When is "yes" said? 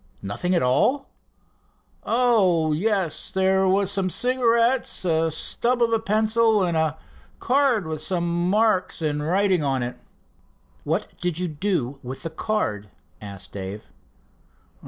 2.73-3.29